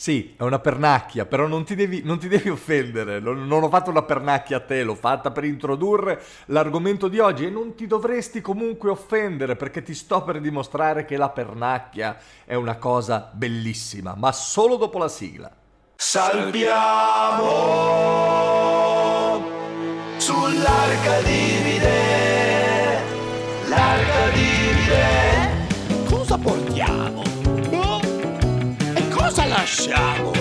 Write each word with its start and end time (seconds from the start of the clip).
Sì, 0.00 0.34
è 0.38 0.44
una 0.44 0.60
pernacchia, 0.60 1.26
però 1.26 1.46
non 1.46 1.62
ti 1.62 1.74
devi, 1.74 2.00
non 2.02 2.18
ti 2.18 2.26
devi 2.26 2.48
offendere. 2.48 3.20
Non, 3.20 3.52
ho 3.52 3.68
fatto 3.68 3.90
una 3.90 4.00
pernacchia 4.00 4.56
a 4.56 4.60
te, 4.60 4.82
l'ho 4.82 4.94
fatta 4.94 5.30
per 5.30 5.44
introdurre 5.44 6.22
l'argomento 6.46 7.06
di 7.06 7.18
oggi 7.18 7.44
e 7.44 7.50
non 7.50 7.74
ti 7.74 7.86
dovresti 7.86 8.40
comunque 8.40 8.88
offendere 8.88 9.56
perché 9.56 9.82
ti 9.82 9.92
sto 9.92 10.24
per 10.24 10.40
dimostrare 10.40 11.04
che 11.04 11.18
la 11.18 11.28
pernacchia 11.28 12.16
è 12.46 12.54
una 12.54 12.76
cosa 12.76 13.28
bellissima, 13.30 14.14
ma 14.16 14.32
solo 14.32 14.76
dopo 14.76 14.96
la 14.96 15.08
sigla. 15.08 15.52
Salviamo 15.96 17.50
sull'arca 20.16 21.20
divide, 21.20 22.09
cosa 29.70 29.90
lasciamo? 29.90 30.32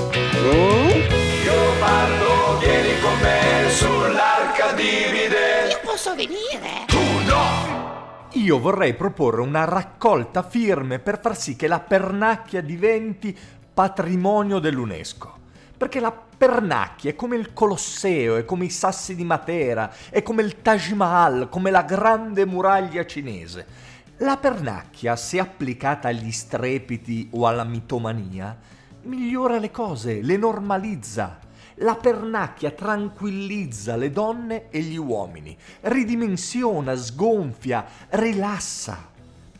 Io 1.44 1.80
parto, 1.80 2.58
vieni 2.59 2.99
con 2.99 3.19
me 3.22 3.69
sull'arca 3.69 4.72
divide. 4.73 5.69
Io 5.69 5.80
posso 5.83 6.16
venire? 6.16 6.85
Tu 6.88 6.97
no! 7.27 8.27
Io 8.33 8.59
vorrei 8.59 8.95
proporre 8.95 9.41
una 9.41 9.66
raccolta 9.66 10.41
firme 10.41 11.00
per 11.00 11.19
far 11.22 11.38
sì 11.38 11.55
che 11.55 11.67
la 11.67 11.80
pernacchia 11.80 12.61
diventi 12.61 13.38
patrimonio 13.73 14.59
dell'UNESCO. 14.59 15.38
Perché 15.77 16.00
la 16.00 16.11
pernacchia 16.11 17.11
è 17.11 17.16
come 17.16 17.38
il 17.38 17.53
Colosseo, 17.53 18.35
è 18.35 18.45
come 18.45 18.66
i 18.66 18.69
sassi 18.69 19.16
di 19.16 19.23
Matera, 19.23 19.91
è 20.09 20.22
come 20.22 20.41
il 20.41 20.61
Taj 20.61 20.91
Mahal, 20.91 21.47
come 21.50 21.72
la 21.72 21.83
grande 21.83 22.45
muraglia 22.45 23.05
cinese. 23.05 23.88
La 24.17 24.35
pernacchia, 24.35 25.16
se 25.16 25.39
applicata 25.39 26.09
agli 26.09 26.31
strepiti 26.31 27.30
o 27.31 27.47
alla 27.47 27.63
mitomania, 27.63 28.57
migliora 29.03 29.59
le 29.59 29.72
cose, 29.72 30.22
le 30.22 30.38
normalizza. 30.38 31.39
La 31.81 31.95
pernacchia 31.95 32.72
tranquillizza 32.72 33.95
le 33.95 34.11
donne 34.11 34.69
e 34.69 34.81
gli 34.81 34.97
uomini, 34.97 35.58
ridimensiona, 35.81 36.95
sgonfia, 36.95 37.86
rilassa. 38.09 39.08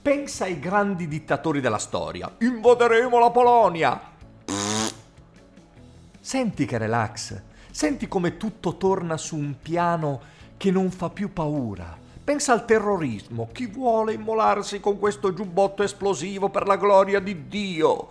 Pensa 0.02 0.44
ai 0.44 0.60
grandi 0.60 1.08
dittatori 1.08 1.62
della 1.62 1.78
storia. 1.78 2.30
Invaderemo 2.40 3.20
la 3.20 3.30
Polonia! 3.30 4.02
Senti 6.20 6.66
che 6.66 6.78
relax, 6.78 7.42
senti 7.72 8.08
come 8.08 8.38
tutto 8.38 8.76
torna 8.76 9.16
su 9.16 9.38
un 9.38 9.56
piano 9.62 10.22
che 10.58 10.72
non 10.72 10.92
fa 10.92 11.10
più 11.10 11.32
paura. 11.32 11.98
Pensa 12.24 12.54
al 12.54 12.66
terrorismo, 12.66 13.50
chi 13.52 13.66
vuole 13.66 14.14
immolarsi 14.14 14.80
con 14.80 15.00
questo 15.00 15.34
giubbotto 15.34 15.84
esplosivo 15.84 16.50
per 16.50 16.68
la 16.68 16.76
gloria 16.76 17.20
di 17.20 17.48
Dio? 17.48 18.10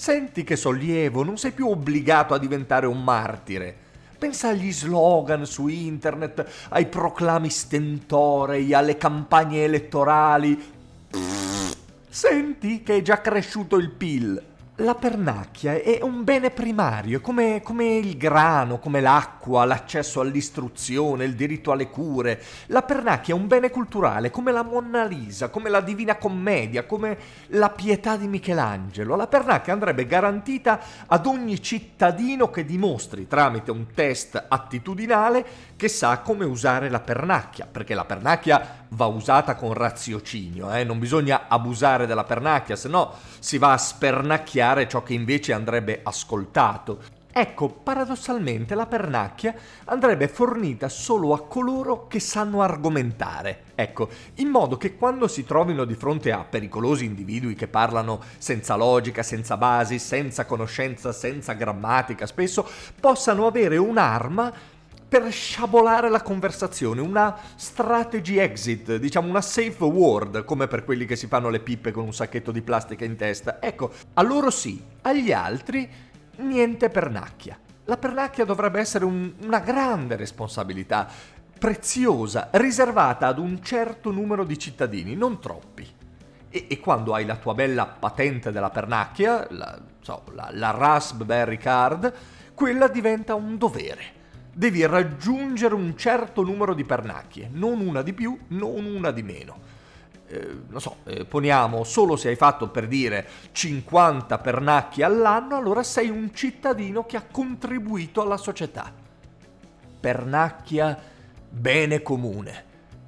Senti 0.00 0.44
che 0.44 0.54
sollievo, 0.54 1.24
non 1.24 1.38
sei 1.38 1.50
più 1.50 1.68
obbligato 1.68 2.32
a 2.32 2.38
diventare 2.38 2.86
un 2.86 3.02
martire. 3.02 3.74
Pensa 4.16 4.50
agli 4.50 4.70
slogan 4.70 5.44
su 5.44 5.66
internet, 5.66 6.68
ai 6.68 6.86
proclami 6.86 7.50
stentorei, 7.50 8.72
alle 8.74 8.96
campagne 8.96 9.64
elettorali. 9.64 10.56
Senti 12.08 12.84
che 12.84 12.98
è 12.98 13.02
già 13.02 13.20
cresciuto 13.20 13.74
il 13.74 13.90
PIL. 13.90 14.40
La 14.80 14.94
pernacchia 14.94 15.74
è 15.74 15.98
un 16.02 16.22
bene 16.22 16.50
primario, 16.50 17.20
come, 17.20 17.62
come, 17.64 17.96
il 17.96 18.16
grano, 18.16 18.78
come 18.78 19.00
l'acqua, 19.00 19.64
l'accesso 19.64 20.20
all'istruzione, 20.20 21.24
il 21.24 21.34
diritto 21.34 21.72
alle 21.72 21.88
cure. 21.88 22.40
La 22.66 22.82
pernacchia 22.82 23.34
è 23.34 23.36
un 23.36 23.48
bene 23.48 23.70
culturale, 23.70 24.30
come 24.30 24.52
la 24.52 24.62
Monna 24.62 25.02
Lisa, 25.02 25.48
come 25.48 25.68
la 25.68 25.80
Divina 25.80 26.14
Commedia, 26.14 26.86
come 26.86 27.18
la 27.48 27.70
pietà 27.70 28.16
di 28.16 28.28
Michelangelo. 28.28 29.16
La 29.16 29.26
pernacchia 29.26 29.72
andrebbe 29.72 30.06
garantita 30.06 30.78
ad 31.06 31.26
ogni 31.26 31.60
cittadino 31.60 32.48
che 32.48 32.64
dimostri, 32.64 33.26
tramite 33.26 33.72
un 33.72 33.86
test 33.92 34.46
attitudinale, 34.48 35.44
che 35.74 35.88
sa 35.88 36.18
come 36.20 36.44
usare 36.44 36.88
la 36.88 37.00
pernacchia, 37.00 37.66
perché 37.66 37.94
la 37.94 38.04
pernacchia 38.04 38.86
va 38.90 39.06
usata 39.06 39.56
con 39.56 39.72
raziocinio, 39.72 40.72
eh? 40.72 40.84
non 40.84 41.00
bisogna 41.00 41.46
abusare 41.48 42.06
della 42.06 42.24
pernacchia, 42.24 42.76
se 42.76 42.88
no 42.88 43.12
si 43.40 43.58
va 43.58 43.72
a 43.72 43.78
spernacchiare 43.78 44.67
ciò 44.86 45.02
che 45.02 45.14
invece 45.14 45.52
andrebbe 45.52 46.00
ascoltato. 46.02 47.16
Ecco, 47.30 47.68
paradossalmente 47.68 48.74
la 48.74 48.86
pernacchia 48.86 49.54
andrebbe 49.84 50.26
fornita 50.26 50.88
solo 50.88 51.34
a 51.34 51.46
coloro 51.46 52.08
che 52.08 52.18
sanno 52.18 52.62
argomentare. 52.62 53.64
Ecco, 53.76 54.08
in 54.36 54.48
modo 54.48 54.76
che 54.76 54.96
quando 54.96 55.28
si 55.28 55.44
trovino 55.44 55.84
di 55.84 55.94
fronte 55.94 56.32
a 56.32 56.42
pericolosi 56.42 57.04
individui 57.04 57.54
che 57.54 57.68
parlano 57.68 58.20
senza 58.38 58.74
logica, 58.74 59.22
senza 59.22 59.56
basi, 59.56 60.00
senza 60.00 60.46
conoscenza, 60.46 61.12
senza 61.12 61.52
grammatica, 61.52 62.26
spesso 62.26 62.68
possano 62.98 63.46
avere 63.46 63.76
un'arma 63.76 64.52
per 65.08 65.32
sciabolare 65.32 66.10
la 66.10 66.20
conversazione, 66.20 67.00
una 67.00 67.34
strategy 67.56 68.36
exit, 68.36 68.96
diciamo 68.96 69.26
una 69.26 69.40
safe 69.40 69.82
word, 69.82 70.44
come 70.44 70.66
per 70.66 70.84
quelli 70.84 71.06
che 71.06 71.16
si 71.16 71.26
fanno 71.26 71.48
le 71.48 71.60
pippe 71.60 71.92
con 71.92 72.04
un 72.04 72.12
sacchetto 72.12 72.52
di 72.52 72.60
plastica 72.60 73.06
in 73.06 73.16
testa. 73.16 73.56
Ecco, 73.58 73.90
a 74.12 74.22
loro 74.22 74.50
sì, 74.50 74.82
agli 75.02 75.32
altri 75.32 75.88
niente 76.36 76.90
pernacchia. 76.90 77.58
La 77.86 77.96
pernacchia 77.96 78.44
dovrebbe 78.44 78.80
essere 78.80 79.06
un, 79.06 79.32
una 79.40 79.60
grande 79.60 80.14
responsabilità, 80.16 81.08
preziosa, 81.58 82.48
riservata 82.52 83.28
ad 83.28 83.38
un 83.38 83.62
certo 83.62 84.10
numero 84.10 84.44
di 84.44 84.58
cittadini, 84.58 85.14
non 85.14 85.40
troppi. 85.40 85.86
E, 86.50 86.66
e 86.68 86.80
quando 86.80 87.14
hai 87.14 87.24
la 87.24 87.36
tua 87.36 87.54
bella 87.54 87.86
patente 87.86 88.52
della 88.52 88.70
pernacchia, 88.70 89.46
la, 89.50 89.78
so, 90.02 90.24
la, 90.34 90.50
la 90.52 90.70
Raspberry 90.70 91.56
Card, 91.56 92.12
quella 92.52 92.88
diventa 92.88 93.34
un 93.34 93.56
dovere 93.56 94.16
devi 94.58 94.84
raggiungere 94.84 95.72
un 95.72 95.96
certo 95.96 96.42
numero 96.42 96.74
di 96.74 96.82
pernacchie, 96.82 97.48
non 97.52 97.78
una 97.78 98.02
di 98.02 98.12
più, 98.12 98.36
non 98.48 98.86
una 98.86 99.12
di 99.12 99.22
meno. 99.22 99.60
Eh, 100.26 100.62
non 100.66 100.80
so, 100.80 100.96
eh, 101.04 101.24
poniamo 101.24 101.84
solo 101.84 102.16
se 102.16 102.28
hai 102.28 102.34
fatto 102.34 102.68
per 102.68 102.88
dire 102.88 103.24
50 103.52 104.36
pernacchie 104.38 105.04
all'anno, 105.04 105.54
allora 105.54 105.84
sei 105.84 106.08
un 106.08 106.34
cittadino 106.34 107.06
che 107.06 107.16
ha 107.16 107.22
contribuito 107.30 108.20
alla 108.20 108.36
società. 108.36 108.92
Pernacchia 110.00 110.98
bene 111.48 112.02
comune, 112.02 112.64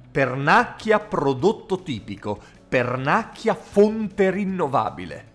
pernacchia 0.09 0.99
prodotto 0.99 1.83
tipico, 1.83 2.39
pernacchia 2.69 3.55
fonte 3.55 4.31
rinnovabile, 4.31 5.25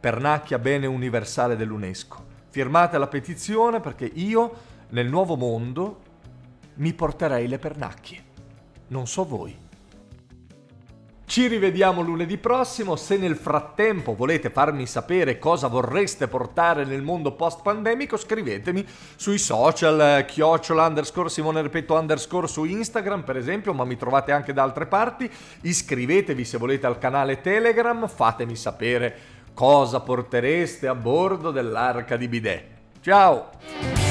pernacchia 0.00 0.58
bene 0.58 0.86
universale 0.86 1.56
dell'UNESCO. 1.56 2.30
Firmate 2.48 2.96
la 2.96 3.06
petizione 3.06 3.80
perché 3.80 4.10
io 4.14 4.70
nel 4.92 5.08
nuovo 5.08 5.36
mondo 5.36 6.00
mi 6.74 6.92
porterei 6.94 7.48
le 7.48 7.58
pernacchie. 7.58 8.24
Non 8.88 9.06
so 9.06 9.24
voi. 9.24 9.62
Ci 11.24 11.46
rivediamo 11.46 12.02
lunedì 12.02 12.36
prossimo, 12.36 12.94
se 12.94 13.16
nel 13.16 13.36
frattempo 13.36 14.14
volete 14.14 14.50
farmi 14.50 14.86
sapere 14.86 15.38
cosa 15.38 15.66
vorreste 15.66 16.28
portare 16.28 16.84
nel 16.84 17.00
mondo 17.00 17.32
post-pandemico 17.32 18.18
scrivetemi 18.18 18.86
sui 19.16 19.38
social, 19.38 20.26
chiocciola 20.26 20.84
underscore 20.84 21.30
Simone 21.30 21.62
Repeto 21.62 21.94
underscore 21.94 22.46
su 22.46 22.64
Instagram 22.64 23.22
per 23.22 23.38
esempio, 23.38 23.72
ma 23.72 23.84
mi 23.84 23.96
trovate 23.96 24.30
anche 24.30 24.52
da 24.52 24.62
altre 24.62 24.84
parti, 24.84 25.30
iscrivetevi 25.62 26.44
se 26.44 26.58
volete 26.58 26.84
al 26.84 26.98
canale 26.98 27.40
Telegram, 27.40 28.06
fatemi 28.06 28.54
sapere 28.54 29.16
cosa 29.54 30.00
portereste 30.00 30.86
a 30.86 30.94
bordo 30.94 31.50
dell'arca 31.50 32.18
di 32.18 32.28
bidet. 32.28 32.64
Ciao! 33.00 34.01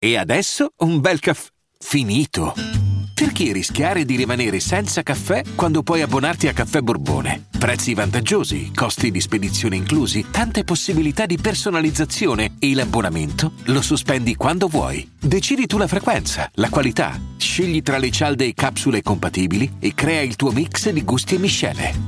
E 0.00 0.16
adesso 0.16 0.72
un 0.78 1.00
bel 1.00 1.18
caffè 1.18 1.50
finito. 1.78 2.54
Perché 3.14 3.52
rischiare 3.52 4.04
di 4.04 4.14
rimanere 4.14 4.60
senza 4.60 5.02
caffè 5.02 5.42
quando 5.56 5.82
puoi 5.82 6.02
abbonarti 6.02 6.46
a 6.46 6.52
Caffè 6.52 6.80
Borbone? 6.80 7.46
Prezzi 7.58 7.92
vantaggiosi, 7.94 8.72
costi 8.72 9.10
di 9.10 9.20
spedizione 9.20 9.74
inclusi, 9.74 10.26
tante 10.30 10.62
possibilità 10.62 11.26
di 11.26 11.36
personalizzazione 11.36 12.54
e 12.60 12.72
l'abbonamento 12.74 13.54
lo 13.64 13.82
sospendi 13.82 14.36
quando 14.36 14.68
vuoi. 14.68 15.10
Decidi 15.20 15.66
tu 15.66 15.78
la 15.78 15.88
frequenza, 15.88 16.48
la 16.54 16.68
qualità, 16.68 17.20
scegli 17.36 17.82
tra 17.82 17.98
le 17.98 18.12
cialde 18.12 18.46
e 18.46 18.54
capsule 18.54 19.02
compatibili 19.02 19.74
e 19.80 19.94
crea 19.94 20.22
il 20.22 20.36
tuo 20.36 20.52
mix 20.52 20.88
di 20.90 21.02
gusti 21.02 21.34
e 21.34 21.38
miscele. 21.38 22.07